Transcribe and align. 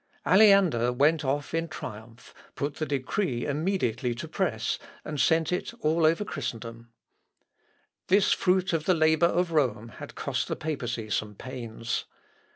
Aleander 0.25 0.91
went 0.91 1.23
off 1.23 1.53
in 1.53 1.67
triumph, 1.67 2.33
put 2.55 2.77
the 2.77 2.87
decree 2.87 3.45
immediately 3.45 4.15
to 4.15 4.27
press, 4.27 4.79
and 5.05 5.21
sent 5.21 5.51
it 5.51 5.75
over 5.83 6.09
all 6.23 6.25
Christendom. 6.25 6.91
This 8.07 8.31
fruit 8.33 8.73
of 8.73 8.85
the 8.85 8.95
labour 8.95 9.27
of 9.27 9.51
Rome 9.51 9.89
had 9.97 10.15
cost 10.15 10.47
the 10.47 10.55
papacy 10.55 11.11
some 11.11 11.35
pains. 11.35 12.05